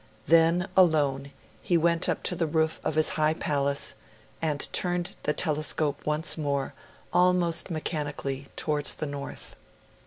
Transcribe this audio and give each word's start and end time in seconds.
Then, 0.25 0.67
alone, 0.75 1.31
he 1.61 1.77
went 1.77 2.09
up 2.09 2.23
to 2.23 2.35
the 2.35 2.47
roof 2.47 2.79
of 2.83 2.95
his 2.95 3.09
high 3.09 3.35
palace, 3.35 3.93
and 4.41 4.67
turned 4.73 5.11
the 5.21 5.31
telescope 5.33 6.07
once 6.07 6.39
more, 6.39 6.73
almost 7.13 7.69
mechanically, 7.69 8.47
towards 8.55 8.95
the 8.95 9.05
north. 9.05 9.55